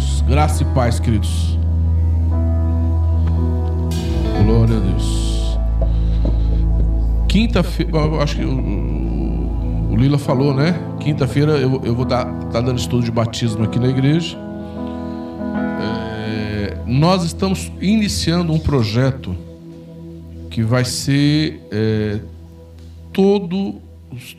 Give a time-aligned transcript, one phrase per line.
[0.00, 0.22] Deus.
[0.22, 1.58] Graça e paz, queridos.
[4.44, 5.58] Glória a Deus.
[7.28, 7.92] Quinta-feira,
[8.22, 10.80] acho que o, Lila falou, né?
[10.98, 14.36] Quinta-feira eu, eu vou estar tá dando estudo de batismo aqui na igreja.
[15.80, 19.36] É, nós estamos iniciando um projeto
[20.50, 22.18] que vai ser é,
[23.12, 23.80] todo,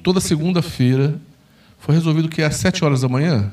[0.01, 1.15] toda segunda-feira.
[1.77, 3.51] Foi resolvido que é às sete horas da manhã.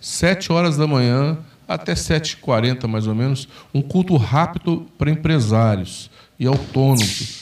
[0.00, 1.38] Sete horas da manhã
[1.68, 7.40] até 7h40 mais ou menos, um culto rápido para empresários e autônomos.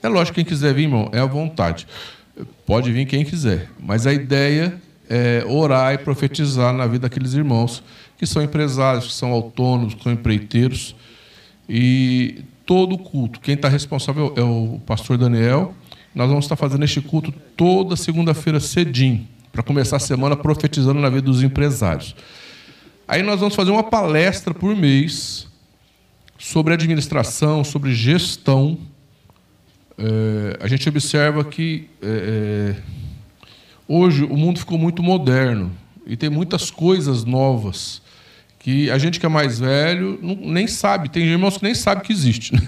[0.00, 1.86] É lógico, quem quiser vir, irmão, é à vontade.
[2.64, 3.68] Pode vir quem quiser.
[3.80, 4.80] Mas a ideia
[5.10, 7.82] é orar e profetizar na vida daqueles irmãos
[8.16, 10.94] que são empresários, que são autônomos, que são empreiteiros.
[11.68, 15.74] E todo o culto, quem está responsável é o pastor Daniel.
[16.14, 19.26] Nós vamos estar fazendo este culto toda segunda-feira cedinho,
[19.58, 22.14] para começar a semana profetizando na vida dos empresários.
[23.08, 25.48] Aí nós vamos fazer uma palestra por mês
[26.38, 28.78] sobre administração, sobre gestão.
[29.98, 32.82] É, a gente observa que é, é,
[33.88, 35.72] hoje o mundo ficou muito moderno
[36.06, 38.00] e tem muitas coisas novas
[38.60, 41.08] que a gente que é mais velho não, nem sabe.
[41.08, 42.54] Tem irmãos que nem sabem que existe.
[42.54, 42.62] Né?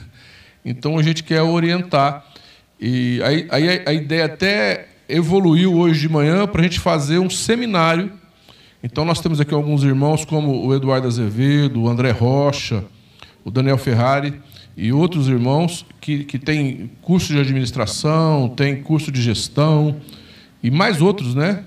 [0.65, 2.27] Então a gente quer orientar.
[2.81, 7.31] E aí, aí a ideia até evoluiu hoje de manhã para a gente fazer um
[7.31, 8.13] seminário
[8.83, 12.83] então, nós temos aqui alguns irmãos, como o Eduardo Azevedo, o André Rocha,
[13.45, 14.41] o Daniel Ferrari
[14.75, 19.97] e outros irmãos que, que têm curso de administração, têm curso de gestão
[20.63, 21.65] e mais outros, né?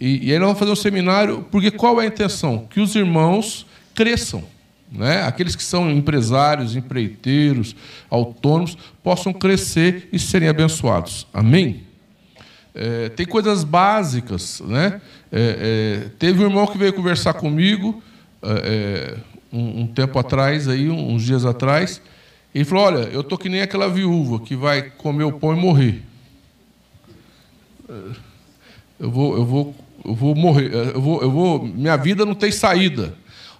[0.00, 2.66] E, e aí nós vamos fazer um seminário, porque qual é a intenção?
[2.70, 4.42] Que os irmãos cresçam.
[4.90, 5.22] Né?
[5.22, 7.76] Aqueles que são empresários, empreiteiros,
[8.08, 11.26] autônomos, possam crescer e serem abençoados.
[11.32, 11.82] Amém?
[12.74, 14.60] É, tem coisas básicas.
[14.60, 15.00] Né?
[15.30, 18.02] É, é, teve um irmão que veio conversar comigo
[18.42, 19.16] é, é,
[19.52, 22.02] um, um, tempo atrás, aí, uns dias atrás.
[22.54, 25.60] E falou: Olha, eu estou que nem aquela viúva que vai comer o pão e
[25.60, 26.02] morrer.
[28.98, 29.74] Eu vou, eu vou,
[30.04, 30.72] eu vou morrer.
[30.72, 33.14] Eu vou, eu vou, minha vida não tem saída.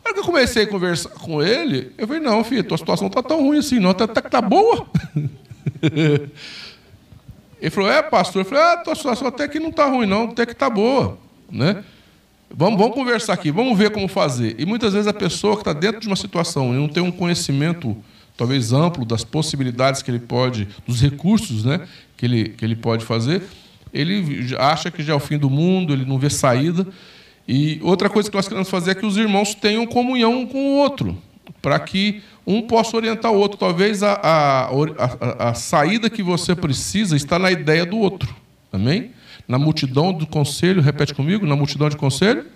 [0.05, 3.07] Na hora que eu comecei a conversar com ele, eu falei: Não, filho, tua situação
[3.07, 3.91] está tão ruim assim, não.
[3.91, 4.87] Até que está boa.
[7.65, 8.43] Ele falou, é, pastor.
[8.43, 11.17] Eu falei, ah, tua situação até que não está ruim, não, até que está boa.
[11.51, 11.83] Né?
[12.55, 14.55] Vamos, vamos conversar aqui, vamos ver como fazer.
[14.59, 17.11] E muitas vezes a pessoa que está dentro de uma situação e não tem um
[17.11, 17.97] conhecimento
[18.37, 21.89] talvez amplo das possibilidades que ele pode, dos recursos né,
[22.19, 23.43] que, ele, que ele pode fazer,
[23.95, 26.87] ele acha que já é o fim do mundo, ele não vê saída.
[27.49, 30.59] E outra coisa que nós queremos fazer é que os irmãos tenham comunhão um com
[30.59, 31.17] o outro,
[31.63, 33.59] para que um possa orientar o outro.
[33.59, 38.35] Talvez a, a, a, a, saída que você precisa está na ideia do outro.
[38.73, 39.13] Amém?
[39.47, 42.47] Na multidão do conselho, repete comigo, na multidão de conselho,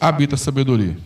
[0.00, 0.96] habita a sabedoria.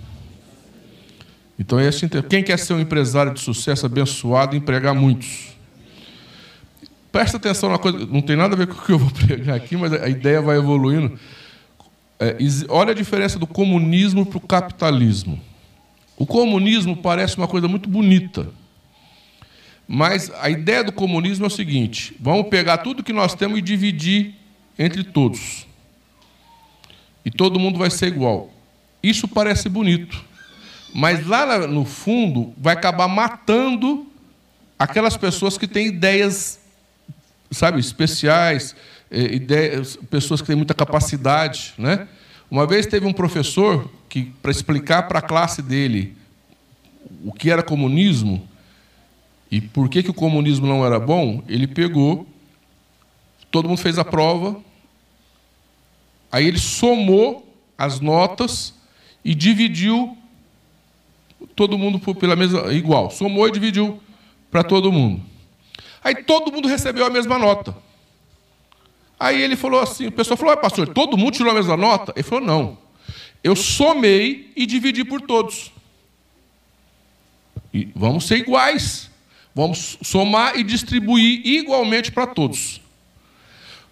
[1.59, 5.51] Então, esse, quem quer ser um empresário de sucesso abençoado, empregar muitos.
[7.13, 9.57] Presta atenção na coisa, não tem nada a ver com o que eu vou pregar
[9.57, 11.19] aqui, mas a ideia vai evoluindo.
[12.19, 12.37] É,
[12.69, 15.41] olha a diferença do comunismo para o capitalismo.
[16.21, 18.47] O comunismo parece uma coisa muito bonita.
[19.89, 23.63] Mas a ideia do comunismo é o seguinte: vamos pegar tudo que nós temos e
[23.63, 24.35] dividir
[24.79, 25.67] entre todos.
[27.25, 28.53] E todo mundo vai ser igual.
[29.03, 30.23] Isso parece bonito.
[30.95, 34.07] Mas lá no fundo vai acabar matando
[34.79, 36.61] aquelas pessoas que têm ideias,
[37.51, 38.77] sabe, especiais,
[39.11, 42.07] eh, ideias, pessoas que têm muita capacidade, né?
[42.51, 46.17] Uma vez teve um professor que, para explicar para a classe dele
[47.25, 48.49] o que era comunismo
[49.51, 52.27] e por que, que o comunismo não era bom, ele pegou,
[53.51, 54.61] todo mundo fez a prova,
[56.31, 57.47] aí ele somou
[57.79, 58.75] as notas
[59.25, 60.17] e dividiu
[61.55, 64.01] todo mundo pela mesma igual, somou e dividiu
[64.51, 65.23] para todo mundo.
[66.03, 67.75] Aí todo mundo recebeu a mesma nota.
[69.21, 72.11] Aí ele falou assim, o pessoal falou, pastor, todo mundo tirou a mesma nota?
[72.17, 72.79] Ele falou, não.
[73.45, 75.71] Eu somei e dividi por todos.
[77.73, 79.11] E vamos ser iguais.
[79.55, 82.77] Vamos somar e distribuir igualmente para todos.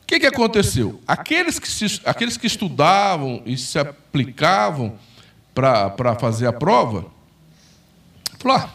[0.02, 0.98] O que, que aconteceu?
[1.06, 4.98] Aqueles que, se, aqueles que estudavam e se aplicavam
[5.54, 7.04] para fazer a prova,
[8.38, 8.70] falaram, ah,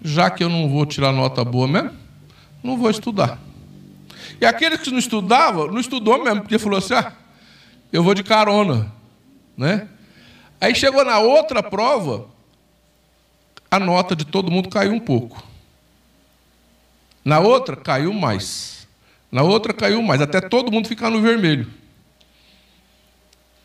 [0.00, 1.90] já que eu não vou tirar nota boa mesmo,
[2.62, 3.40] não vou estudar.
[4.40, 7.12] E aquele que não estudava, não estudou mesmo, porque falou assim: ah,
[7.92, 8.92] eu vou de carona.
[9.56, 9.88] Né?
[10.60, 12.26] Aí chegou na outra prova,
[13.70, 15.42] a nota de todo mundo caiu um pouco.
[17.24, 18.86] Na outra, caiu mais.
[19.32, 21.68] Na outra, caiu mais, até todo mundo ficar no vermelho.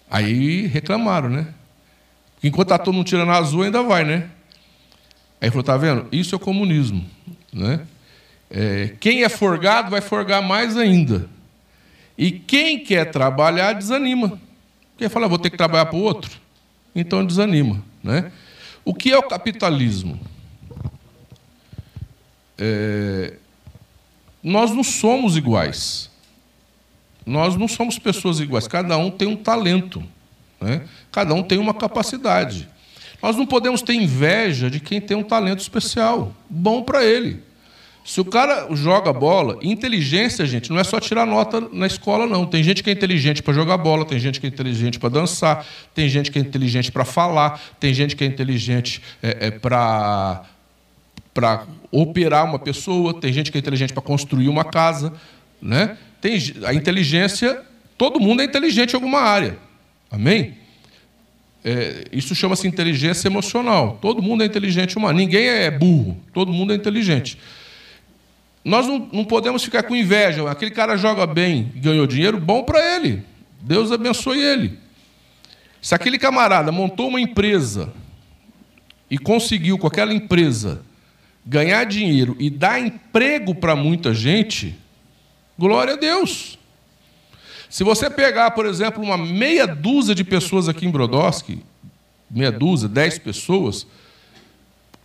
[0.10, 1.54] Aí reclamaram, né?
[2.44, 4.30] Enquanto está todo mundo tirando azul, ainda vai, né?
[5.42, 6.08] Aí falou: tá vendo?
[6.12, 7.06] Isso é comunismo.
[7.52, 7.86] Né?
[8.50, 11.30] É, quem é forgado vai forgar mais ainda.
[12.18, 14.40] E quem quer trabalhar desanima.
[14.92, 16.32] Porque fala, vou ter que trabalhar para o outro.
[16.94, 17.84] Então desanima.
[18.04, 18.32] Né?
[18.84, 20.20] O que é o capitalismo?
[22.58, 23.36] É,
[24.44, 26.10] nós não somos iguais.
[27.26, 28.68] Nós não somos pessoas iguais.
[28.68, 30.04] Cada um tem um talento.
[30.60, 30.82] Né?
[31.12, 32.68] Cada um tem uma capacidade.
[33.22, 37.44] Nós não podemos ter inveja de quem tem um talento especial, bom para ele.
[38.04, 42.46] Se o cara joga bola, inteligência, gente, não é só tirar nota na escola, não.
[42.46, 45.66] Tem gente que é inteligente para jogar bola, tem gente que é inteligente para dançar,
[45.94, 50.44] tem gente que é inteligente para falar, tem gente que é inteligente é, é, para
[51.32, 55.14] para operar uma pessoa, tem gente que é inteligente para construir uma casa,
[55.62, 55.96] né?
[56.20, 57.62] Tem a inteligência,
[57.98, 59.58] todo mundo é inteligente em alguma área.
[60.12, 60.58] Amém?
[61.64, 63.98] É, isso chama-se inteligência emocional.
[64.02, 65.18] Todo mundo é inteligente humano.
[65.18, 66.18] Ninguém é burro.
[66.34, 67.38] Todo mundo é inteligente.
[68.64, 70.50] Nós não, não podemos ficar com inveja.
[70.50, 73.24] Aquele cara joga bem ganhou dinheiro, bom para ele.
[73.62, 74.78] Deus abençoe ele.
[75.82, 77.92] Se aquele camarada montou uma empresa
[79.10, 80.82] e conseguiu com aquela empresa
[81.46, 84.78] ganhar dinheiro e dar emprego para muita gente,
[85.58, 86.60] glória a Deus.
[87.70, 91.64] Se você pegar, por exemplo, uma meia dúzia de pessoas aqui em Brodowski,
[92.30, 93.88] meia dúzia, dez pessoas,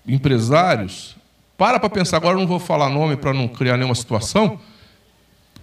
[0.07, 1.17] empresários,
[1.57, 4.59] para para pensar, agora não vou falar nome para não criar nenhuma situação,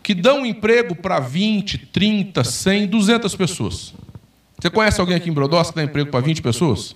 [0.01, 3.93] que dão emprego para 20, 30, 100, 200 pessoas.
[4.59, 6.95] Você conhece alguém aqui em Brodowski que dá emprego para 20 pessoas?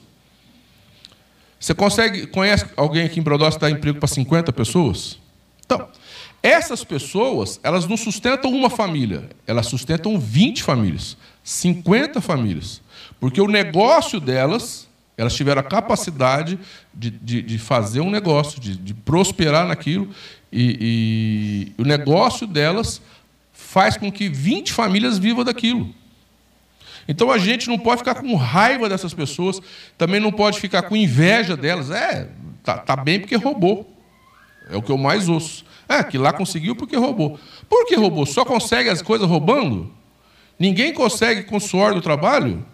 [1.60, 5.20] Você consegue, conhece alguém aqui em Brodowski que dá emprego para 50 pessoas?
[5.66, 5.88] Então,
[6.44, 12.82] essas pessoas, elas não sustentam uma família, elas sustentam 20 famílias, 50 famílias.
[13.20, 14.88] Porque o negócio delas,
[15.18, 16.60] elas tiveram a capacidade
[16.94, 20.10] de, de, de fazer um negócio, de, de prosperar naquilo,
[20.52, 23.02] e, e o negócio delas
[23.54, 25.94] faz com que 20 famílias vivam daquilo.
[27.08, 29.62] Então a gente não pode ficar com raiva dessas pessoas,
[29.98, 31.92] também não pode ficar com inveja delas.
[31.92, 32.30] É,
[32.64, 33.92] tá, tá bem porque roubou.
[34.70, 35.64] É o que eu mais ouço.
[35.88, 37.40] É, que lá conseguiu porque roubou.
[37.70, 38.26] Por que roubou?
[38.26, 39.92] Só consegue as coisas roubando?
[40.58, 42.66] Ninguém consegue com o suor do trabalho?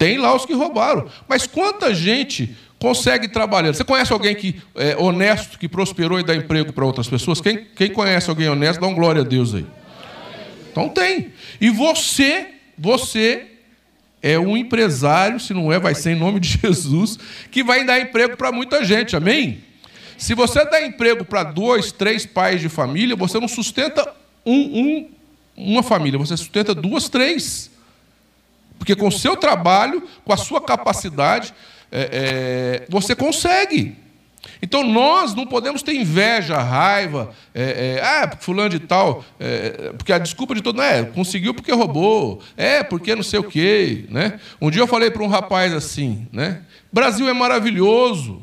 [0.00, 1.10] Tem lá os que roubaram.
[1.28, 3.74] Mas quanta gente consegue trabalhar?
[3.74, 7.38] Você conhece alguém que é honesto, que prosperou e dá emprego para outras pessoas?
[7.38, 9.66] Quem, quem conhece alguém honesto, dá um glória a Deus aí.
[10.72, 11.34] Então tem.
[11.60, 12.46] E você,
[12.78, 13.48] você
[14.22, 17.18] é um empresário, se não é, vai ser em nome de Jesus,
[17.50, 19.62] que vai dar emprego para muita gente, amém?
[20.16, 24.10] Se você dá emprego para dois, três pais de família, você não sustenta
[24.46, 25.10] um, um,
[25.54, 27.69] uma família, você sustenta duas, três.
[28.80, 31.52] Porque com o seu trabalho, com a sua capacidade,
[31.92, 33.94] é, é, você consegue.
[34.62, 40.14] Então nós não podemos ter inveja, raiva, é, é, ah, fulano de tal, é, porque
[40.14, 44.06] a desculpa de todo é, conseguiu porque roubou, é, porque não sei o quê.
[44.08, 44.40] Né?
[44.58, 46.62] Um dia eu falei para um rapaz assim, né?
[46.90, 48.42] Brasil é maravilhoso,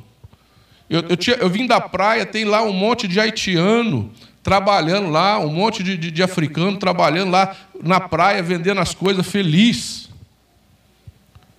[0.88, 4.12] eu, eu, tinha, eu, vim da praia, tem lá um monte de haitiano
[4.42, 7.54] trabalhando lá, um monte de, de, de africano trabalhando lá
[7.84, 10.06] na praia, vendendo as coisas feliz.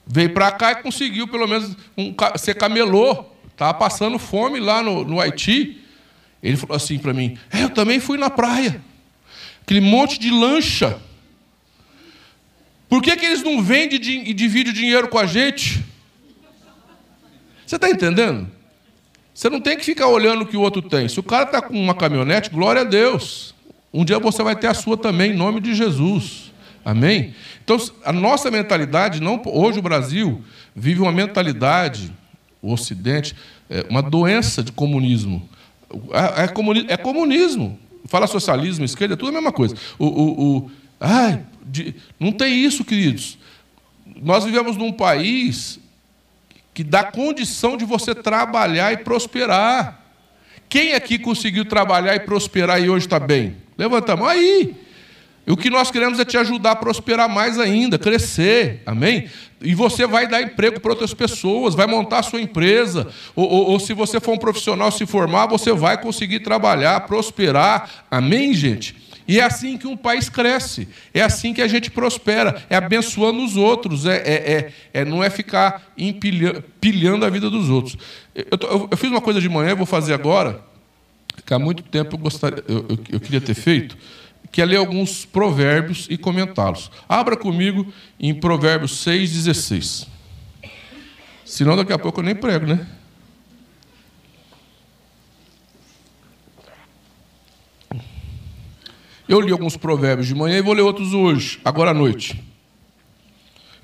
[0.09, 3.27] Veio para cá e conseguiu pelo menos um, ser camelô.
[3.53, 5.83] Estava passando fome lá no, no Haiti.
[6.43, 8.83] Ele falou assim para mim: é, Eu também fui na praia.
[9.61, 10.99] Aquele monte de lancha.
[12.89, 15.85] Por que, que eles não vendem e dividem o dinheiro com a gente?
[17.67, 18.49] Você está entendendo?
[19.35, 21.07] Você não tem que ficar olhando o que o outro tem.
[21.07, 23.55] Se o cara está com uma caminhonete, glória a Deus.
[23.93, 26.48] Um dia você vai ter a sua também, em nome de Jesus.
[26.85, 27.35] Amém?
[27.63, 30.43] Então, a nossa mentalidade, não, hoje o Brasil
[30.75, 32.13] vive uma mentalidade,
[32.63, 33.35] o Ocidente,
[33.69, 35.49] é uma doença de comunismo.
[36.13, 37.79] É, é, comunismo, é comunismo.
[38.07, 39.77] Fala socialismo, esquerda, é tudo a mesma coisa.
[39.99, 43.39] O, o, o ai, de, não tem isso, queridos.
[44.23, 45.79] Nós vivemos num país
[46.73, 50.01] que dá condição de você trabalhar e prosperar.
[50.69, 53.57] Quem aqui conseguiu trabalhar e prosperar e hoje está bem?
[53.77, 54.75] Levanta a mão aí.
[55.49, 59.31] E o que nós queremos é te ajudar a prosperar mais ainda, crescer, amém?
[59.63, 63.71] E você vai dar emprego para outras pessoas, vai montar a sua empresa, ou, ou,
[63.71, 68.95] ou, se você for um profissional se formar, você vai conseguir trabalhar, prosperar, amém, gente?
[69.27, 73.43] E é assim que um país cresce, é assim que a gente prospera, é abençoando
[73.43, 77.97] os outros, é, é, é, é não é ficar empilhando a vida dos outros.
[78.35, 80.61] Eu, eu, eu, fiz uma coisa de manhã, vou fazer agora,
[81.47, 83.97] que há muito tempo eu, gostaria, eu, eu queria ter feito,
[84.51, 86.91] que é ler alguns provérbios e comentá-los.
[87.09, 90.07] Abra comigo em Provérbios 6,16.
[91.45, 92.87] Senão daqui a pouco eu nem prego, né?
[99.29, 102.43] Eu li alguns provérbios de manhã e vou ler outros hoje, agora à noite.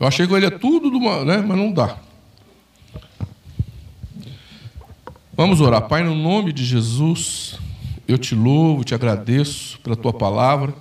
[0.01, 1.37] Eu achei que eu ia tudo, uma, né?
[1.39, 1.99] mas não dá.
[5.37, 5.83] Vamos orar.
[5.83, 7.59] Pai, no nome de Jesus,
[8.07, 10.75] eu te louvo, te agradeço pela tua palavra.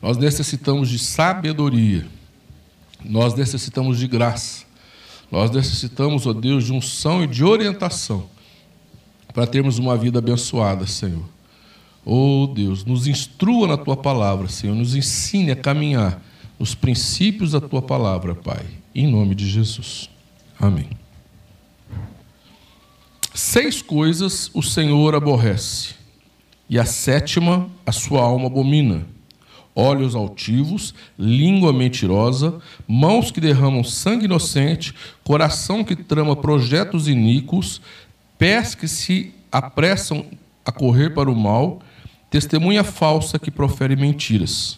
[0.00, 2.06] Nós necessitamos de sabedoria,
[3.04, 4.64] nós necessitamos de graça,
[5.30, 8.28] nós necessitamos, ó Deus, de unção e de orientação
[9.32, 11.24] para termos uma vida abençoada, Senhor.
[12.04, 16.22] Oh Deus, nos instrua na tua palavra, Senhor, nos ensine a caminhar
[16.58, 20.08] nos princípios da tua palavra, Pai, em nome de Jesus.
[20.58, 20.88] Amém.
[23.32, 25.94] Seis coisas o Senhor aborrece,
[26.68, 29.06] e a sétima a sua alma abomina:
[29.74, 32.58] olhos altivos, língua mentirosa,
[32.88, 37.80] mãos que derramam sangue inocente, coração que trama projetos iníquos,
[38.36, 40.26] pés que se apressam
[40.64, 41.80] a correr para o mal,
[42.30, 44.76] testemunha falsa que profere mentiras,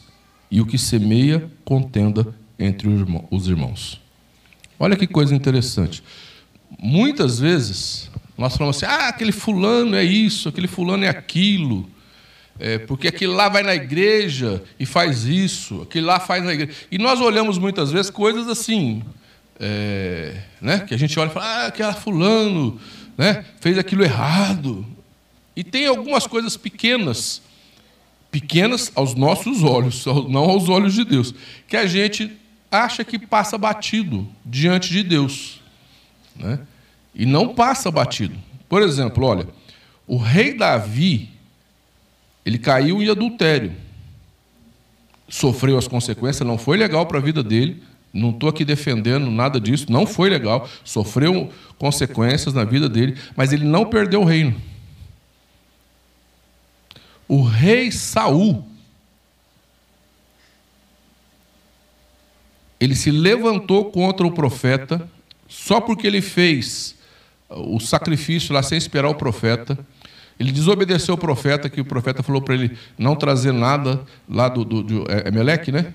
[0.50, 2.86] e o que semeia contenda entre
[3.30, 3.98] os irmãos.
[4.78, 6.02] Olha que coisa interessante.
[6.78, 8.10] Muitas vezes
[8.42, 11.88] nós falamos assim: ah, aquele fulano é isso, aquele fulano é aquilo.
[12.58, 16.72] É, porque aquele lá vai na igreja e faz isso, aquele lá faz na igreja.
[16.90, 19.02] E nós olhamos muitas vezes coisas assim,
[19.60, 20.80] é, né?
[20.80, 22.80] que a gente olha e fala, ah, aquele fulano
[23.16, 23.44] né?
[23.60, 24.84] fez aquilo errado.
[25.54, 27.40] E tem algumas coisas pequenas,
[28.30, 31.32] pequenas aos nossos olhos, não aos olhos de Deus,
[31.68, 32.32] que a gente
[32.70, 35.60] acha que passa batido diante de Deus.
[36.36, 36.58] Né?
[37.14, 38.36] E não passa batido.
[38.68, 39.46] Por exemplo, olha,
[40.06, 41.30] o rei Davi,
[42.44, 43.72] ele caiu em adultério.
[45.28, 47.82] Sofreu as consequências, não foi legal para a vida dele.
[48.12, 50.68] Não estou aqui defendendo nada disso, não foi legal.
[50.84, 54.60] Sofreu consequências na vida dele, mas ele não perdeu o reino
[57.32, 58.62] o rei Saul
[62.78, 65.08] ele se levantou contra o profeta
[65.48, 66.94] só porque ele fez
[67.56, 69.78] o sacrifício lá sem esperar o profeta.
[70.38, 74.64] Ele desobedeceu o profeta, que o profeta falou para ele não trazer nada lá do,
[74.64, 75.94] do, do é, é Meleque, né?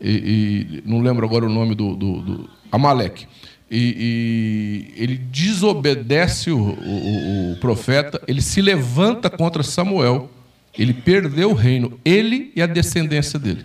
[0.00, 3.26] E, e, não lembro agora o nome do, do, do Amaleque
[3.70, 10.30] e, e, ele desobedece o, o, o, profeta, ele se levanta contra Samuel,
[10.76, 13.64] ele perdeu o reino, ele e a descendência dele.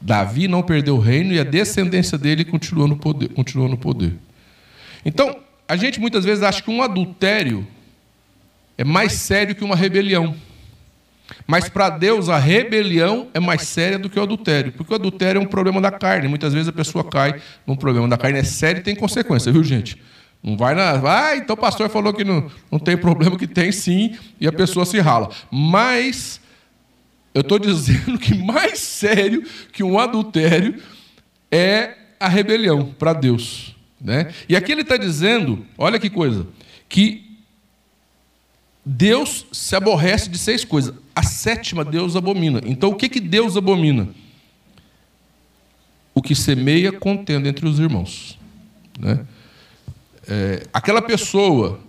[0.00, 3.28] Davi não perdeu o reino e a descendência dele continuou no poder.
[3.30, 4.12] Continuou no poder.
[5.04, 7.66] Então, a gente muitas vezes acha que um adultério
[8.76, 10.34] é mais sério que uma rebelião.
[11.46, 15.40] Mas para Deus a rebelião é mais séria do que o adultério, porque o adultério
[15.40, 16.28] é um problema da carne.
[16.28, 19.64] Muitas vezes a pessoa cai num problema da carne, é sério e tem consequência, viu,
[19.64, 20.00] gente?
[20.42, 21.00] Não vai na.
[21.08, 24.52] Ah, então o pastor falou que não, não tem problema, que tem sim, e a
[24.52, 25.30] pessoa se rala.
[25.50, 26.40] Mas
[27.32, 29.42] eu estou dizendo que mais sério
[29.72, 30.80] que um adultério
[31.50, 33.73] é a rebelião para Deus.
[34.04, 34.34] Né?
[34.46, 36.46] E aqui ele está dizendo, olha que coisa,
[36.90, 37.24] que
[38.84, 40.94] Deus se aborrece de seis coisas.
[41.16, 42.60] A sétima Deus abomina.
[42.66, 44.06] Então o que, que Deus abomina?
[46.14, 48.38] O que semeia contenda entre os irmãos.
[49.00, 49.26] Né?
[50.28, 51.80] É, aquela pessoa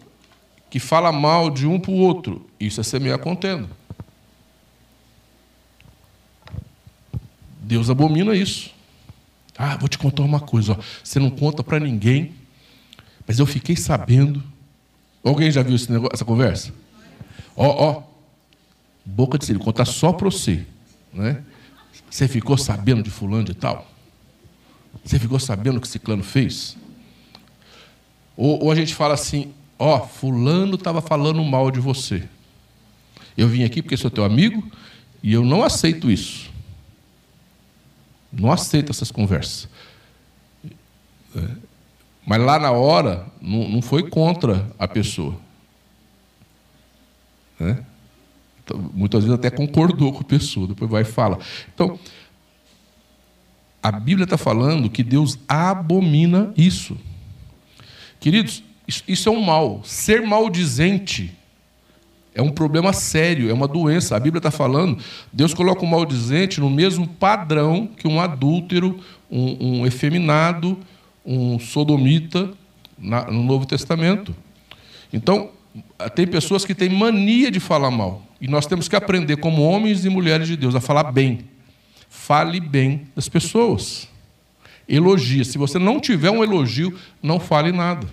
[0.69, 3.69] que fala mal de um para o outro, isso é semear contenda.
[7.61, 8.74] Deus abomina isso.
[9.57, 10.73] Ah, vou te contar uma coisa.
[10.73, 10.77] Ó.
[11.03, 12.33] Você não conta para ninguém,
[13.27, 14.43] mas eu fiquei sabendo.
[15.23, 16.73] Alguém já viu negócio, essa conversa?
[17.55, 18.03] Ó, ó,
[19.05, 20.65] boca de siri, contar só para você.
[21.13, 21.41] Né?
[22.09, 23.89] Você ficou sabendo de fulano de tal?
[25.03, 26.77] Você ficou sabendo o que ciclano fez?
[28.35, 32.27] Ou, ou a gente fala assim, ó, fulano estava falando mal de você.
[33.37, 34.63] Eu vim aqui porque sou teu amigo
[35.23, 36.51] e eu não aceito isso.
[38.37, 39.69] Não aceito essas conversas.
[41.35, 41.49] É,
[42.25, 45.39] mas lá na hora, não, não foi contra a pessoa.
[47.59, 47.83] Né?
[48.63, 51.37] Então, muitas vezes até concordou com a pessoa, depois vai e fala.
[51.73, 51.99] Então,
[53.81, 56.97] a Bíblia está falando que Deus abomina isso.
[58.19, 59.81] Queridos, isso é um mal.
[59.83, 61.31] Ser maldizente
[62.35, 64.15] é um problema sério, é uma doença.
[64.15, 65.01] A Bíblia está falando,
[65.31, 68.99] Deus coloca o maldizente no mesmo padrão que um adúltero,
[69.31, 70.77] um, um efeminado,
[71.25, 72.51] um sodomita
[72.99, 74.35] na, no Novo Testamento.
[75.13, 75.49] Então,
[76.13, 78.21] tem pessoas que têm mania de falar mal.
[78.41, 81.39] E nós temos que aprender, como homens e mulheres de Deus, a falar bem.
[82.09, 84.09] Fale bem das pessoas.
[84.87, 85.45] elogia.
[85.45, 88.05] Se você não tiver um elogio, não fale nada.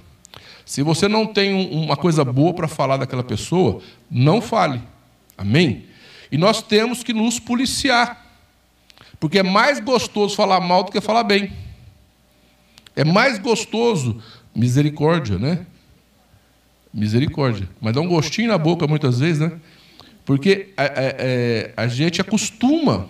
[0.65, 4.81] Se você não tem uma coisa boa para falar daquela pessoa, não fale.
[5.37, 5.87] Amém?
[6.31, 8.21] E nós temos que nos policiar.
[9.21, 11.53] Porque é mais gostoso falar mal do que falar bem.
[12.97, 14.23] É mais gostoso
[14.55, 15.67] misericórdia, né?
[16.93, 17.69] Misericórdia.
[17.81, 19.53] Mas dá um gostinho na boca muitas vezes, né?
[20.25, 23.09] Porque a, a, é, a gente acostuma.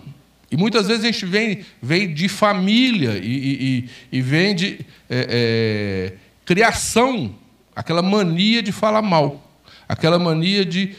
[0.51, 4.79] E muitas vezes a gente vem, vem de família e, e, e vem de
[5.09, 6.13] é, é,
[6.45, 7.33] criação,
[7.75, 9.41] aquela mania de falar mal,
[9.87, 10.95] aquela mania de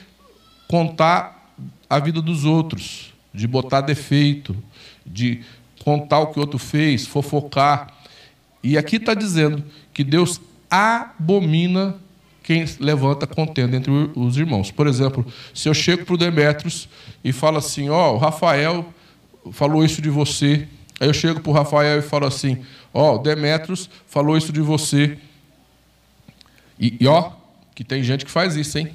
[0.69, 1.55] contar
[1.89, 4.57] a vida dos outros, de botar defeito,
[5.05, 5.43] de
[5.85, 7.89] contar o que o outro fez, fofocar.
[8.63, 9.63] E aqui está dizendo
[9.93, 10.41] que Deus
[10.71, 11.97] abomina
[12.43, 14.71] quem levanta contenda entre os irmãos.
[14.71, 16.89] Por exemplo, se eu chego para o Demetrios
[17.23, 18.87] e falo assim: Ó, oh, o Rafael
[19.53, 20.69] falou isso de você.
[21.01, 22.59] Aí eu chego para o Rafael e falo assim:
[22.93, 25.19] Ó, oh, o Demetrios falou isso de você.
[26.79, 27.33] E, e ó,
[27.75, 28.95] que tem gente que faz isso, hein?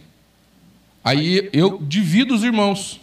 [1.04, 3.00] Aí eu divido os irmãos.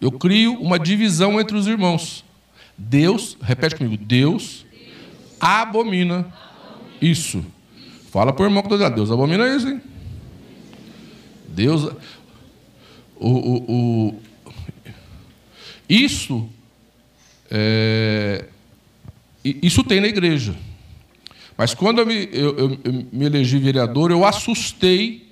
[0.00, 2.24] Eu crio uma divisão entre os irmãos.
[2.76, 4.64] Deus, repete comigo, Deus
[5.40, 6.32] abomina
[7.00, 7.44] isso.
[8.10, 9.80] Fala para o irmão que está Deus abomina isso, hein?
[11.48, 11.90] Deus.
[13.16, 13.72] O, o,
[14.08, 14.22] o
[15.88, 16.48] isso,
[17.50, 18.44] é,
[19.42, 20.54] isso tem na igreja.
[21.58, 25.26] Mas quando eu me, eu, eu, eu me elegi vereador, eu assustei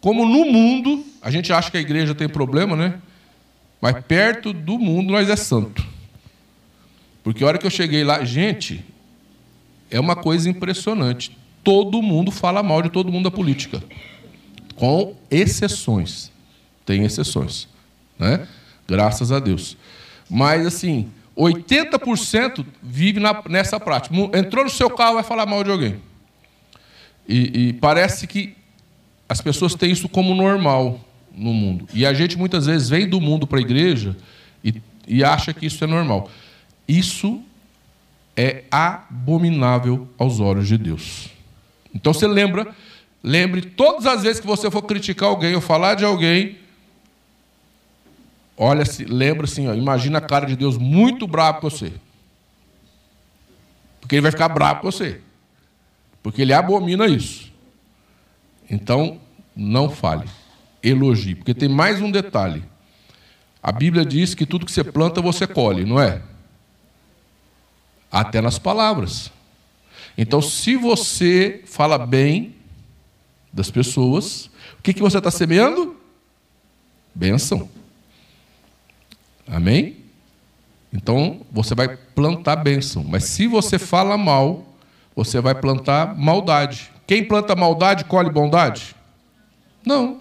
[0.00, 3.00] como no mundo, a gente acha que a igreja tem problema, né?
[3.80, 5.84] Mas perto do mundo nós é santo.
[7.24, 8.84] Porque a hora que eu cheguei lá, gente,
[9.90, 11.36] é uma coisa impressionante.
[11.64, 13.82] Todo mundo fala mal de todo mundo da política.
[14.76, 16.30] Com exceções.
[16.86, 17.68] Tem exceções.
[18.16, 18.46] Né?
[18.86, 19.76] Graças a Deus.
[20.30, 24.14] Mas, assim, 80% vive na, nessa prática.
[24.36, 26.00] Entrou no seu carro, vai falar mal de alguém.
[27.26, 28.54] E, e parece que
[29.28, 31.00] as pessoas têm isso como normal
[31.32, 31.86] no mundo.
[31.94, 34.16] E a gente muitas vezes vem do mundo para a igreja
[34.64, 34.74] e,
[35.06, 36.28] e acha que isso é normal.
[36.86, 37.40] Isso
[38.36, 41.28] é abominável aos olhos de Deus.
[41.94, 42.74] Então você lembra,
[43.22, 46.56] lembre todas as vezes que você for criticar alguém ou falar de alguém,
[48.60, 51.90] olha, lembra assim, ó, imagina a cara de Deus muito bravo com você.
[54.00, 55.22] Porque ele vai ficar bravo com você.
[56.22, 57.50] Porque ele abomina isso.
[58.68, 59.18] Então,
[59.56, 60.28] não fale
[60.82, 61.34] elogie.
[61.34, 62.62] Porque tem mais um detalhe.
[63.62, 66.22] A Bíblia diz que tudo que você planta, você colhe, não é?
[68.12, 69.30] Até nas palavras.
[70.18, 72.54] Então, se você fala bem
[73.50, 75.96] das pessoas, o que, que você está semeando?
[77.14, 77.79] Bênção.
[79.50, 79.96] Amém?
[80.92, 83.04] Então, você vai plantar bênção.
[83.04, 84.64] Mas se você fala mal,
[85.14, 86.90] você vai plantar maldade.
[87.06, 88.94] Quem planta maldade, colhe bondade?
[89.84, 90.20] Não.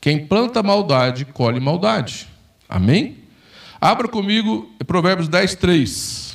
[0.00, 2.28] Quem planta maldade, colhe maldade.
[2.68, 3.16] Amém?
[3.80, 6.27] Abra comigo Provérbios 10, 3.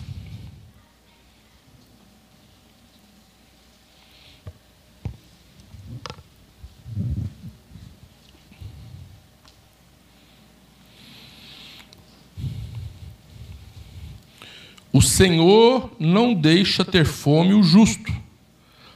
[14.94, 18.14] O Senhor não deixa ter fome o justo,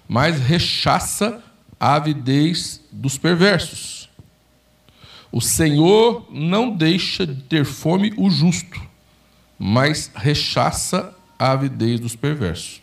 [0.07, 1.43] mas rechaça
[1.79, 4.07] a avidez dos perversos.
[5.31, 8.79] O Senhor não deixa de ter fome o justo,
[9.57, 12.79] mas rechaça a avidez dos perversos.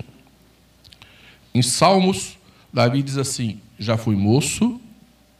[1.55, 2.37] Em Salmos,
[2.73, 4.81] Davi diz assim: Já fui moço,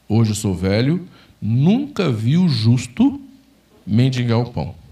[0.07, 1.05] hoje sou velho,
[1.41, 3.19] nunca vi o justo
[3.85, 4.84] mendigar o pão.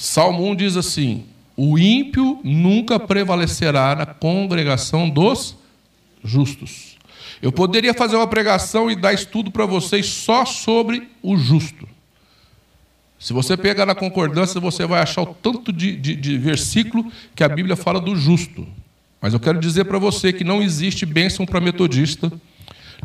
[0.00, 5.54] Salmo 1 diz assim: O ímpio nunca prevalecerá na congregação dos
[6.24, 6.96] justos.
[7.42, 11.86] Eu poderia fazer uma pregação e dar estudo para vocês só sobre o justo.
[13.18, 17.44] Se você pegar na concordância, você vai achar o tanto de, de, de versículo que
[17.44, 18.66] a Bíblia fala do justo.
[19.20, 22.32] Mas eu quero dizer para você que não existe bênção para metodista,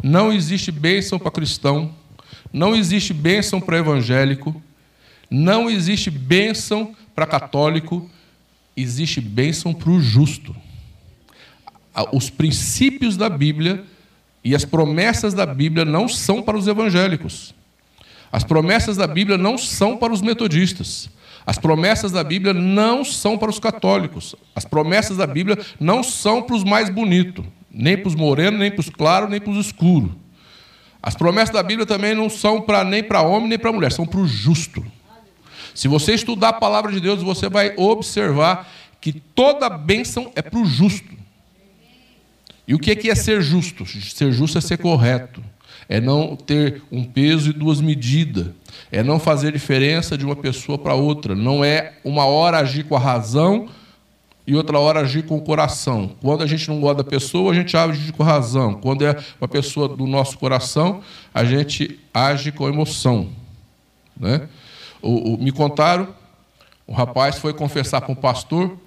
[0.01, 1.93] não existe bênção para cristão,
[2.53, 4.62] não existe bênção para evangélico,
[5.30, 8.10] não existe bênção para católico,
[8.76, 10.56] existe bênção para o justo.
[12.12, 13.84] Os princípios da Bíblia
[14.44, 17.54] e as promessas da Bíblia não são para os evangélicos.
[18.32, 21.10] As promessas da Bíblia não são para os metodistas.
[21.46, 24.36] As promessas da Bíblia não são para os católicos.
[24.56, 28.72] As promessas da Bíblia não são para os mais bonitos, nem para os morenos, nem
[28.72, 30.12] para os claros, nem para os escuros.
[31.02, 34.08] As promessas da Bíblia também não são para nem para homem nem para mulher, são
[34.08, 34.84] para o justo.
[35.76, 40.58] Se você estudar a palavra de Deus, você vai observar que toda bênção é para
[40.58, 41.14] o justo.
[42.68, 43.86] E o que é ser justo?
[43.86, 45.44] Ser justo é ser correto,
[45.88, 48.48] é não ter um peso e duas medidas,
[48.92, 52.96] é não fazer diferença de uma pessoa para outra, não é uma hora agir com
[52.96, 53.68] a razão
[54.48, 56.16] e outra hora agir com o coração.
[56.22, 58.76] Quando a gente não gosta da pessoa, a gente age com a razão.
[58.76, 61.02] Quando é uma pessoa do nosso coração,
[61.34, 63.30] a gente age com emoção.
[64.18, 64.48] Né?
[65.01, 66.13] O, o, me contaram,
[66.88, 68.77] um rapaz foi confessar para um pastor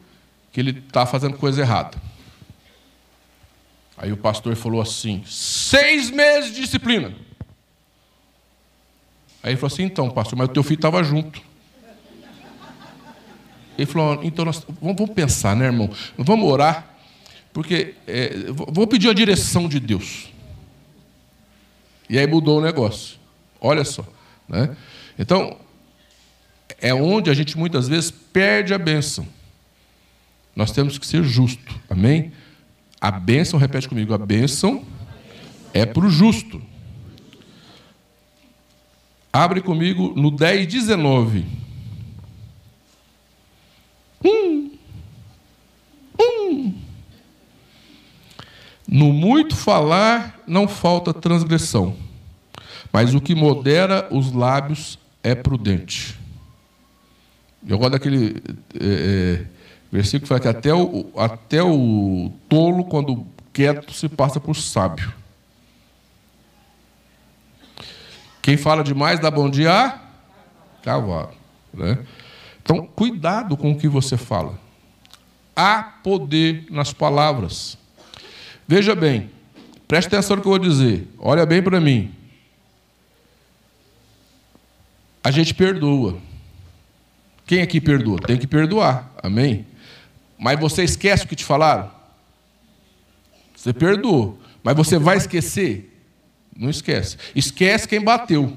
[0.53, 1.97] que ele está fazendo coisa errada.
[3.97, 7.15] Aí o pastor falou assim: seis meses de disciplina.
[9.43, 11.43] Aí ele falou assim: então, pastor, mas o teu filho estava junto.
[13.77, 15.91] Ele falou: então, nós, vamos, vamos, pensar, né, irmão?
[16.17, 16.89] Vamos orar,
[17.53, 20.33] porque é, vou pedir a direção de Deus.
[22.09, 23.19] E aí mudou o negócio.
[23.61, 24.05] Olha só.
[24.49, 24.77] Né?
[25.19, 25.57] Então,
[26.81, 29.27] é onde a gente muitas vezes perde a bênção.
[30.55, 31.79] Nós temos que ser justo.
[31.89, 32.33] Amém?
[33.01, 34.85] A bênção, repete comigo, a bênção
[35.73, 36.61] é para o justo.
[39.33, 41.47] Abre comigo no 10, 19.
[44.25, 44.73] Hum.
[46.21, 46.75] Hum.
[48.87, 51.95] No muito falar não falta transgressão,
[52.93, 56.18] mas o que modera os lábios é prudente.
[57.69, 58.43] Eu gosto daquele.
[58.81, 59.47] É, é,
[59.93, 65.13] versículo fala que até o, até o tolo, quando quieto, se passa por sábio.
[68.41, 70.01] Quem fala demais dá bom dia a
[70.83, 71.35] cavalo.
[71.75, 71.99] Né?
[72.63, 74.59] Então, cuidado com o que você fala.
[75.55, 77.77] Há poder nas palavras.
[78.67, 79.31] Veja bem,
[79.87, 81.07] preste atenção no que eu vou dizer.
[81.19, 82.15] Olha bem para mim.
[85.23, 86.28] A gente perdoa.
[87.49, 88.19] Quem aqui perdoa?
[88.19, 89.11] Tem que perdoar.
[89.23, 89.67] Amém?
[90.39, 91.91] Mas você esquece o que te falaram?
[93.57, 94.39] Você perdoou.
[94.63, 95.99] Mas você vai esquecer?
[96.55, 97.17] Não esquece.
[97.35, 98.55] Esquece quem bateu.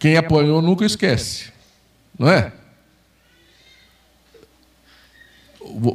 [0.00, 1.52] Quem apanhou nunca esquece.
[2.18, 2.52] Não é?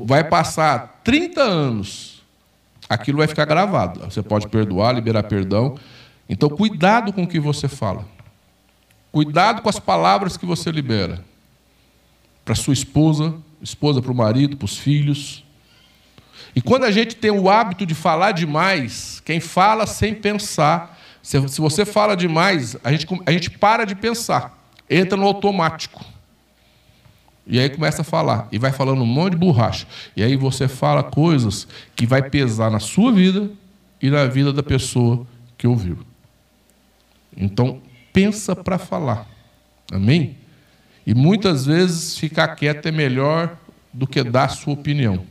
[0.05, 2.23] Vai passar 30 anos,
[2.87, 3.99] aquilo vai ficar gravado.
[4.05, 5.77] Você pode perdoar, liberar perdão.
[6.29, 8.14] Então, cuidado com o que você fala.
[9.15, 11.23] Cuidado com as palavras que você libera.
[12.43, 15.41] Para sua esposa, esposa para o marido, para os filhos.
[16.53, 21.39] E quando a gente tem o hábito de falar demais, quem fala sem pensar, se
[21.61, 26.03] você fala demais, a gente, a gente para de pensar, entra no automático.
[27.47, 29.87] E aí começa a falar, e vai falando um monte de borracha.
[30.13, 33.49] E aí você fala coisas que vai pesar na sua vida
[34.01, 35.25] e na vida da pessoa
[35.57, 35.99] que ouviu.
[37.37, 37.81] Então,
[38.15, 39.27] pensa para falar.
[39.91, 40.37] Amém?
[41.05, 43.57] E muitas vezes ficar quieto é melhor
[43.93, 45.25] do que dar sua opinião.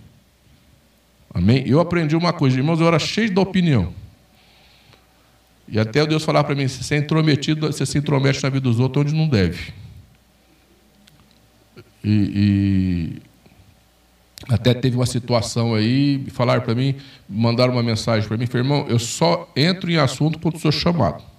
[1.32, 1.64] Amém?
[1.66, 3.92] Eu aprendi uma coisa, irmãos, eu era cheio de opinião.
[5.66, 8.78] E até Deus falar para mim, você é intrometido, você se intromete na vida dos
[8.78, 9.72] outros onde não deve.
[12.04, 13.22] E, e
[14.46, 18.98] até teve uma situação aí, falaram para mim, mandaram uma mensagem para mim, irmão, eu
[18.98, 21.33] só entro em assunto quando sou chamado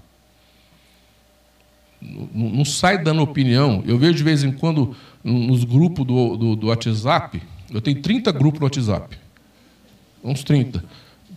[2.01, 3.83] não, não, sai dando opinião.
[3.85, 8.31] Eu vejo de vez em quando nos grupos do, do, do, WhatsApp, eu tenho 30
[8.31, 9.17] grupos no WhatsApp.
[10.23, 10.83] Uns 30.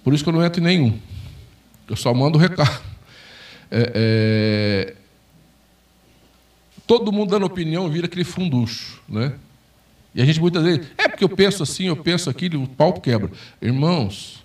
[0.04, 0.98] Por isso que eu não entro em nenhum.
[1.88, 2.80] Eu só mando recado.
[3.70, 4.94] É, é...
[6.86, 9.00] Todo mundo dando opinião vira aquele funducho.
[9.06, 9.34] Né?
[10.14, 12.94] E a gente muitas vezes, é porque eu penso assim, eu penso aquilo, o pau
[12.94, 13.30] quebra.
[13.60, 14.42] Irmãos,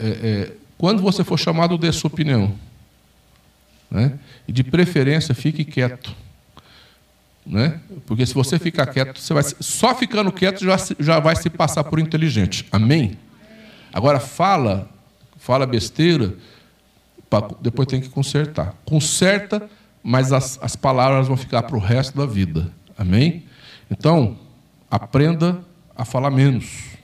[0.00, 2.54] é, é quando você for chamado, dê sua opinião.
[3.90, 4.18] Né?
[4.46, 6.14] E de preferência, fique quieto.
[7.46, 7.80] Né?
[8.06, 11.84] Porque se você ficar quieto, você vai, só ficando quieto já, já vai se passar
[11.84, 12.66] por inteligente.
[12.70, 13.16] Amém?
[13.92, 14.88] Agora fala,
[15.38, 16.34] fala besteira,
[17.60, 18.74] depois tem que consertar.
[18.84, 19.68] Conserta,
[20.02, 22.70] mas as, as palavras vão ficar para o resto da vida.
[22.96, 23.44] Amém?
[23.90, 24.36] Então,
[24.90, 25.60] aprenda
[25.96, 26.98] a falar menos.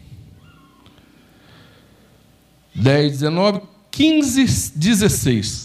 [2.74, 5.63] 10, 19, 15, 16.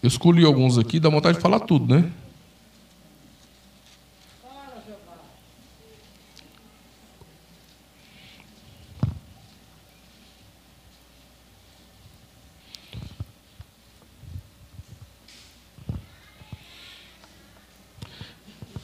[0.00, 2.10] Eu escolhi alguns aqui, dá vontade de falar tudo, né?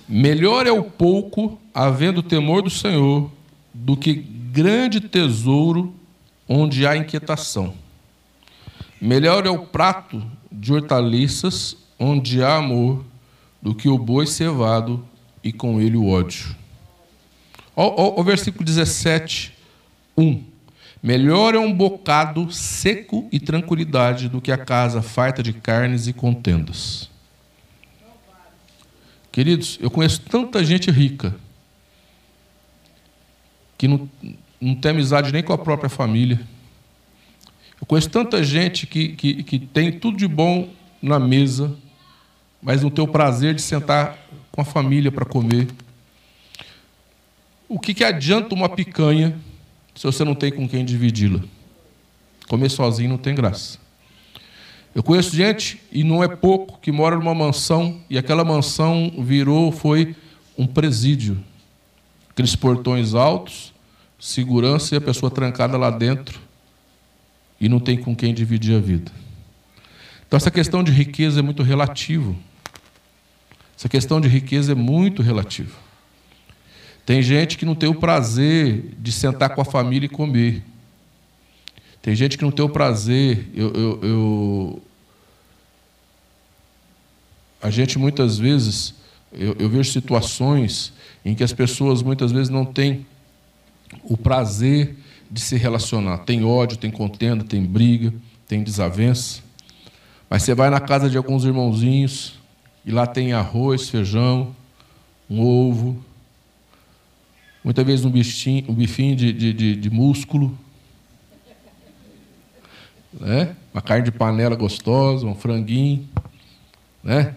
[0.08, 3.30] Melhor é o pouco, havendo temor do Senhor,
[3.72, 5.94] do que grande tesouro
[6.48, 7.74] onde há inquietação.
[9.00, 10.22] Melhor é o prato
[10.64, 13.04] de hortaliças onde há amor
[13.60, 15.06] do que o boi cevado
[15.42, 16.56] e com ele o ódio.
[17.76, 19.52] O, versículo 17,
[20.16, 20.42] 1.
[21.02, 26.14] Melhor é um bocado seco e tranquilidade do que a casa farta de carnes e
[26.14, 27.10] contendas.
[29.30, 31.36] Queridos, eu conheço tanta gente rica
[33.76, 34.08] que não,
[34.58, 36.40] não tem amizade nem com a própria família.
[37.80, 40.70] Eu conheço tanta gente que, que, que tem tudo de bom
[41.02, 41.74] na mesa,
[42.62, 44.18] mas não tem o prazer de sentar
[44.50, 45.68] com a família para comer.
[47.68, 49.36] O que, que adianta uma picanha
[49.94, 51.40] se você não tem com quem dividi-la?
[52.48, 53.78] Comer sozinho não tem graça.
[54.94, 59.72] Eu conheço gente, e não é pouco, que mora numa mansão, e aquela mansão virou,
[59.72, 60.14] foi
[60.56, 61.42] um presídio.
[62.30, 63.74] Aqueles portões altos,
[64.20, 66.38] segurança e a pessoa trancada lá dentro,
[67.60, 69.10] e não tem com quem dividir a vida.
[70.26, 72.36] Então, essa questão de riqueza é muito relativo.
[73.76, 75.76] Essa questão de riqueza é muito relativa.
[77.04, 80.64] Tem gente que não tem o prazer de sentar com a família e comer.
[82.00, 83.48] Tem gente que não tem o prazer.
[83.54, 84.82] Eu, eu, eu...
[87.60, 88.94] A gente muitas vezes,
[89.32, 90.92] eu, eu vejo situações
[91.24, 93.06] em que as pessoas muitas vezes não têm
[94.02, 94.96] o prazer
[95.34, 96.18] de se relacionar.
[96.18, 98.14] Tem ódio, tem contenda, tem briga,
[98.46, 99.42] tem desavença.
[100.30, 102.38] Mas você vai na casa de alguns irmãozinhos
[102.86, 104.54] e lá tem arroz, feijão,
[105.28, 106.04] um ovo,
[107.64, 110.56] muitas vezes um, bichinho, um bifinho de, de, de, de músculo,
[113.12, 113.56] né?
[113.72, 116.08] uma carne de panela gostosa, um franguinho,
[117.02, 117.34] né?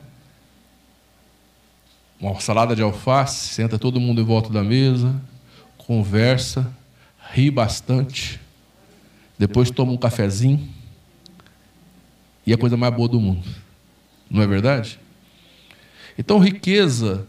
[2.19, 5.19] uma salada de alface, senta todo mundo em volta da mesa,
[5.79, 6.71] conversa,
[7.31, 8.39] ri bastante,
[9.37, 10.67] depois toma um cafezinho
[12.45, 13.47] e é a coisa mais boa do mundo.
[14.29, 14.99] Não é verdade?
[16.17, 17.27] Então, riqueza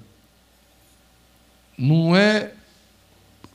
[1.76, 2.52] não é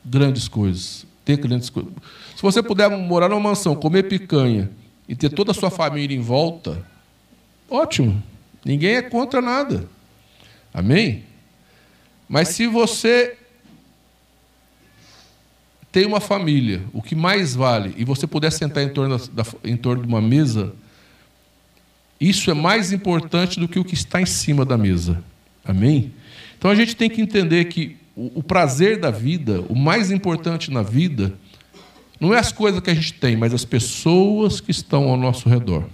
[0.04, 1.92] grandes coisas, ter grandes coisas.
[2.36, 4.70] Se você puder morar numa mansão, comer picanha
[5.08, 6.84] e ter toda a sua família em volta,
[7.68, 8.22] ótimo.
[8.64, 9.88] Ninguém é contra nada.
[10.72, 11.24] Amém?
[12.28, 13.36] Mas se você
[15.94, 19.76] tem uma família, o que mais vale, e você puder sentar em torno, da, em
[19.76, 20.74] torno de uma mesa,
[22.20, 25.22] isso é mais importante do que o que está em cima da mesa.
[25.64, 26.12] Amém?
[26.58, 30.68] Então a gente tem que entender que o, o prazer da vida, o mais importante
[30.68, 31.32] na vida,
[32.18, 35.48] não é as coisas que a gente tem, mas as pessoas que estão ao nosso
[35.48, 35.84] redor.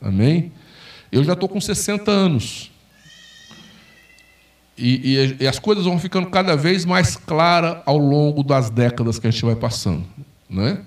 [0.00, 0.52] Amém?
[1.12, 2.72] Eu já estou com 60 anos.
[4.76, 9.18] E, e, e, as coisas vão ficando cada vez mais claras ao longo das décadas
[9.18, 10.04] que a gente vai passando.
[10.50, 10.82] Né?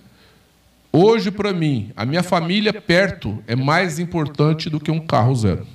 [0.91, 5.65] Hoje, para mim, a minha família perto é mais importante do que um carro zero.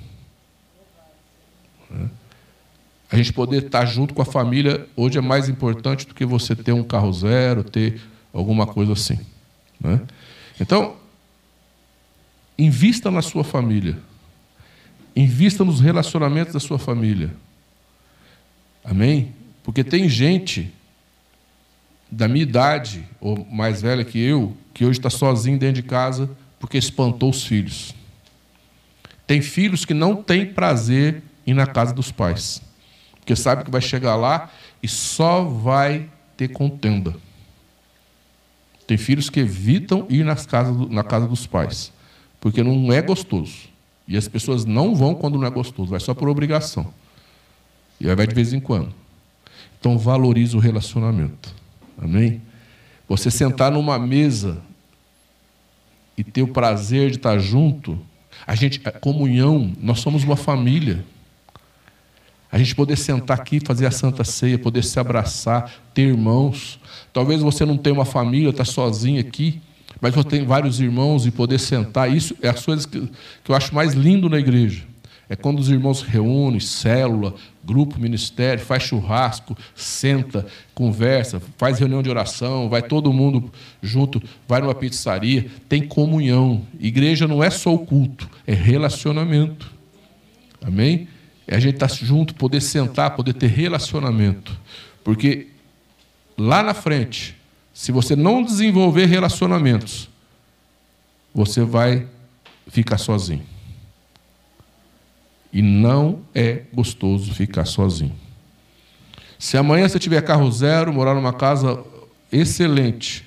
[1.89, 2.07] Né?
[3.11, 6.55] A gente poder estar junto com a família hoje é mais importante do que você
[6.55, 9.19] ter um carro zero, ter alguma coisa assim.
[9.79, 10.01] Né?
[10.59, 10.95] Então,
[12.57, 13.97] invista na sua família.
[15.15, 17.31] Invista nos relacionamentos da sua família.
[18.83, 19.33] Amém?
[19.63, 20.73] Porque tem gente
[22.11, 26.29] da minha idade, ou mais velha que eu, que hoje está sozinho dentro de casa
[26.59, 27.93] porque espantou os filhos.
[29.27, 32.61] Tem filhos que não têm prazer em ir na casa dos pais,
[33.19, 34.49] porque sabe que vai chegar lá
[34.81, 37.15] e só vai ter contenda.
[38.87, 41.91] Tem filhos que evitam ir nas casas, na casa dos pais,
[42.39, 43.69] porque não é gostoso.
[44.07, 46.93] E as pessoas não vão quando não é gostoso, vai só por obrigação.
[48.03, 48.93] E aí vai de vez em quando.
[49.79, 51.55] Então valorize o relacionamento.
[51.97, 52.41] Amém?
[53.07, 54.61] Você sentar numa mesa
[56.17, 57.97] e ter o prazer de estar junto,
[58.45, 61.05] a gente, a comunhão, nós somos uma família.
[62.51, 66.81] A gente poder sentar aqui, fazer a Santa Ceia, poder se abraçar, ter irmãos.
[67.13, 69.61] Talvez você não tenha uma família, está sozinho aqui,
[70.01, 72.13] mas você tem vários irmãos e poder sentar.
[72.13, 72.99] Isso é as coisas que,
[73.43, 74.83] que eu acho mais lindo na igreja.
[75.29, 82.09] É quando os irmãos reúnem, célula, grupo, ministério, faz churrasco, senta, conversa, faz reunião de
[82.09, 86.61] oração, vai todo mundo junto, vai numa pizzaria, tem comunhão.
[86.79, 89.71] Igreja não é só o culto, é relacionamento.
[90.61, 91.07] Amém?
[91.47, 94.57] É a gente estar tá junto, poder sentar, poder ter relacionamento.
[95.03, 95.47] Porque
[96.37, 97.35] lá na frente,
[97.73, 100.09] se você não desenvolver relacionamentos,
[101.33, 102.07] você vai
[102.67, 103.52] ficar sozinho.
[105.53, 108.15] E não é gostoso ficar sozinho.
[109.37, 111.83] Se amanhã você tiver carro zero, morar numa casa
[112.31, 113.25] excelente,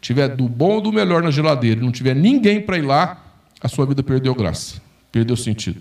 [0.00, 3.24] tiver do bom ou do melhor na geladeira e não tiver ninguém para ir lá,
[3.60, 4.82] a sua vida perdeu graça.
[5.10, 5.80] perdeu sentido.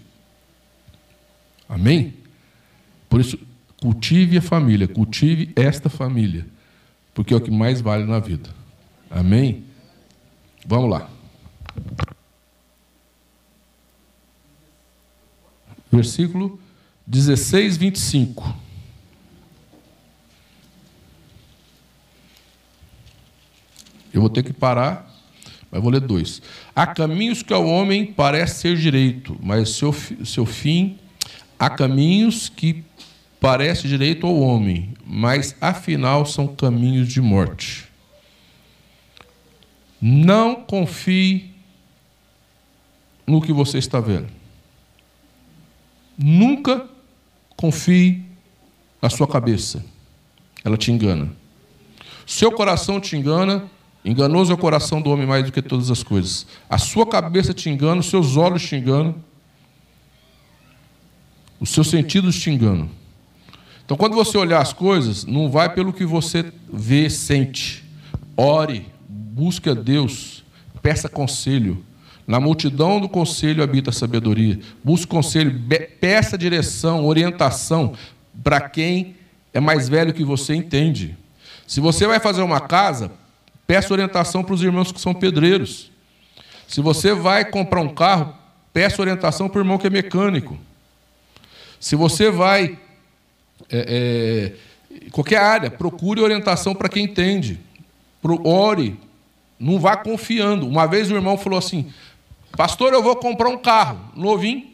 [1.67, 2.13] Amém?
[3.09, 3.39] Por isso,
[3.81, 6.45] cultive a família, cultive esta família,
[7.13, 8.49] porque é o que mais vale na vida.
[9.09, 9.63] Amém?
[10.65, 11.09] Vamos lá.
[15.91, 16.59] Versículo
[17.05, 18.55] 16, 25.
[24.13, 25.09] Eu vou ter que parar,
[25.69, 26.41] mas vou ler dois.
[26.75, 30.97] Há caminhos que ao homem parece ser direito, mas seu, seu fim.
[31.57, 32.83] Há caminhos que
[33.39, 37.85] parece direito ao homem, mas afinal são caminhos de morte.
[40.01, 41.51] Não confie
[43.27, 44.40] no que você está vendo.
[46.17, 46.87] Nunca
[47.55, 48.23] confie
[49.01, 49.83] na sua cabeça.
[50.63, 51.31] Ela te engana.
[52.25, 53.63] Seu coração te engana,
[54.05, 56.45] enganoso é o coração do homem mais do que todas as coisas.
[56.69, 59.15] A sua cabeça te engana, os seus olhos te enganam,
[61.59, 62.89] os seus sentidos te enganam.
[63.83, 67.83] Então, quando você olhar as coisas, não vai pelo que você vê, sente.
[68.37, 70.43] Ore, busque a Deus,
[70.81, 71.83] peça conselho.
[72.31, 74.57] Na multidão do conselho habita a sabedoria.
[74.81, 75.61] Busque conselho,
[75.99, 77.91] peça direção, orientação
[78.41, 79.17] para quem
[79.53, 81.17] é mais velho que você entende.
[81.67, 83.11] Se você vai fazer uma casa,
[83.67, 85.91] peça orientação para os irmãos que são pedreiros.
[86.69, 88.33] Se você vai comprar um carro,
[88.71, 90.57] peça orientação para o irmão que é mecânico.
[91.81, 92.79] Se você vai.
[93.69, 94.55] É,
[94.95, 97.59] é, qualquer área, procure orientação para quem entende.
[98.23, 98.97] Ore,
[99.59, 100.65] não vá confiando.
[100.65, 101.91] Uma vez o irmão falou assim:
[102.55, 104.69] Pastor, eu vou comprar um carro novinho.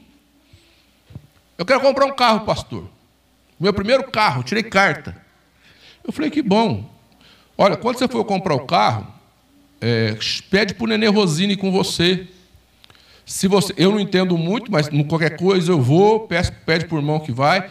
[1.57, 2.87] Eu quero comprar um carro, pastor.
[3.59, 5.15] Meu primeiro carro, tirei carta.
[6.03, 6.89] Eu falei: Que bom.
[7.57, 9.07] Olha, quando você for comprar o carro,
[9.81, 10.17] é,
[10.49, 12.27] pede para o Nenê Rosine com você.
[13.25, 16.99] Se você, eu não entendo muito, mas qualquer coisa eu vou, peço, pede para o
[16.99, 17.69] irmão que vai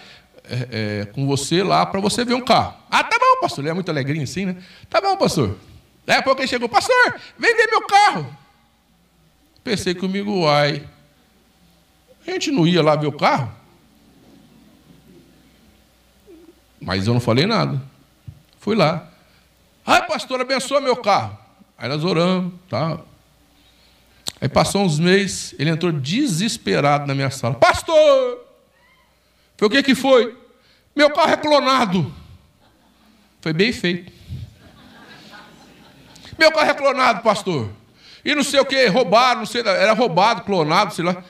[0.48, 2.74] é, é, com você lá para você ver um carro.
[2.90, 3.64] Ah, tá bom, pastor.
[3.64, 4.56] Ele é muito alegrinho assim, né?
[4.90, 5.56] Tá bom, pastor.
[6.04, 8.36] Daí a pouco ele chegou, pastor, vem ver meu carro.
[9.66, 10.88] Pensei comigo, uai,
[12.24, 13.52] a gente não ia lá ver o carro?
[16.80, 17.82] Mas eu não falei nada.
[18.60, 19.10] Fui lá.
[19.84, 21.36] Ai, pastor, abençoa meu carro.
[21.76, 23.00] Aí nós oramos, tá?
[24.40, 27.56] Aí passou uns meses, ele entrou desesperado na minha sala.
[27.56, 28.46] Pastor!
[29.56, 30.38] Foi o que que foi?
[30.94, 32.14] Meu carro é clonado.
[33.40, 34.12] Foi bem feito.
[36.38, 37.68] Meu carro é clonado, pastor.
[38.26, 41.22] E não sei o que, roubaram, não sei, era roubado, clonado, sei lá.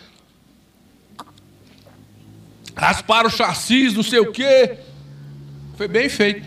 [2.74, 4.78] Rasparam o chassis, não sei o que.
[5.76, 6.46] Foi bem feito.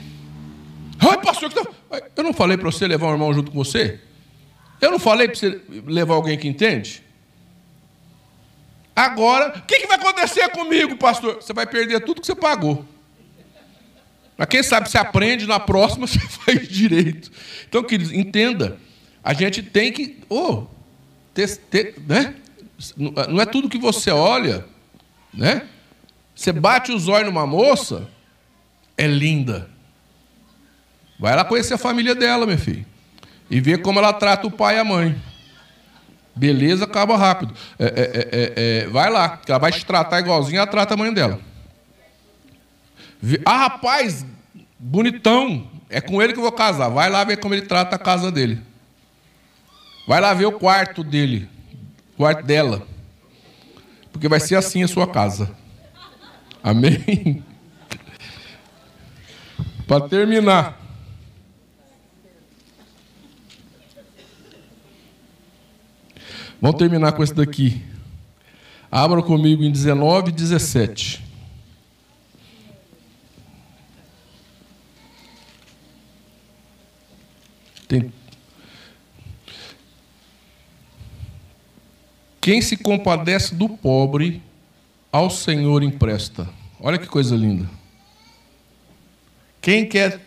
[1.00, 1.52] Ai, pastor,
[2.18, 4.00] eu não falei para você levar um irmão junto com você?
[4.82, 7.04] Eu não falei para você levar alguém que entende?
[8.96, 11.36] Agora, o que, que vai acontecer comigo, pastor?
[11.36, 12.84] Você vai perder tudo que você pagou.
[14.36, 17.32] Mas quem sabe você aprende, na próxima você faz direito.
[17.68, 18.80] Então, queridos, entenda.
[19.24, 20.20] A gente tem que.
[20.30, 20.64] Oh,
[21.34, 22.36] ter, ter, né?
[22.98, 24.66] Não é tudo que você olha.
[25.34, 25.68] Né?
[26.36, 28.08] Você bate os olhos numa moça,
[28.98, 29.70] é linda.
[31.20, 32.86] Vai lá conhecer a família dela, meu filho.
[33.50, 35.22] E ver como ela trata o pai e a mãe.
[36.34, 37.54] Beleza, acaba rápido.
[37.78, 40.94] É, é, é, é, é vai lá, que ela vai te tratar igualzinho ela trata
[40.94, 41.40] a mãe dela.
[43.46, 44.26] Ah, rapaz,
[44.78, 45.70] bonitão.
[45.90, 46.88] É com ele que eu vou casar.
[46.88, 48.62] Vai lá ver como ele trata a casa dele.
[50.10, 51.48] Vai lá ver o quarto dele,
[52.14, 52.88] o quarto dela.
[54.12, 55.56] Porque vai ser assim a sua casa.
[56.64, 57.44] Amém?
[59.88, 60.82] Para terminar.
[66.60, 67.80] Vamos terminar com esse daqui.
[68.92, 71.24] Abra comigo em 19 e 17.
[77.88, 78.19] Tem...
[82.42, 84.42] Quem se compadece do pobre,
[85.12, 86.48] ao Senhor empresta.
[86.80, 87.70] Olha que coisa linda.
[89.62, 90.20] Quem quer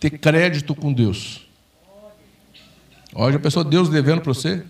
[0.00, 1.46] ter crédito com Deus?
[3.14, 4.64] Olha, já pensou Deus devendo para você?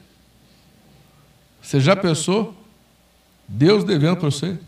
[1.63, 2.55] Você já pensou?
[3.49, 4.59] Deus devendo para você?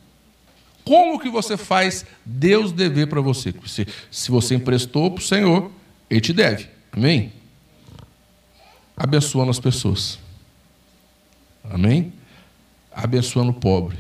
[0.84, 3.54] Como que você faz Deus dever para você?
[3.66, 5.70] Se, se você emprestou para o Senhor,
[6.08, 6.68] Ele te deve.
[6.92, 7.32] Amém?
[8.96, 10.18] Abençoando as pessoas.
[11.70, 12.12] Amém?
[12.92, 13.98] Abençoando o pobre.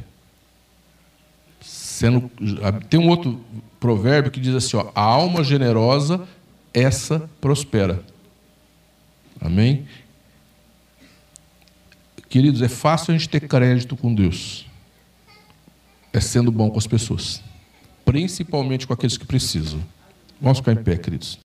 [1.60, 2.30] Sendo,
[2.88, 3.42] tem um outro
[3.80, 6.26] provérbio que diz assim: ó, a alma generosa,
[6.72, 8.02] essa prospera.
[9.40, 9.86] Amém?
[12.28, 14.66] Queridos, é fácil a gente ter crédito com Deus.
[16.12, 17.42] é sendo bom com as pessoas,
[18.04, 19.80] principalmente com aqueles que precisam.
[20.40, 21.38] Vamos ficar em pé, queridos.